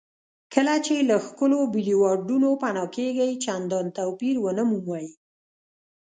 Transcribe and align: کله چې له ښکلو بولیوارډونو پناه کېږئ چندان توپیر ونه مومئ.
کله 0.53 0.75
چې 0.85 0.95
له 1.09 1.15
ښکلو 1.25 1.59
بولیوارډونو 1.71 2.49
پناه 2.63 2.89
کېږئ 2.95 3.31
چندان 3.45 3.85
توپیر 3.97 4.35
ونه 4.41 4.63
مومئ. 4.71 5.07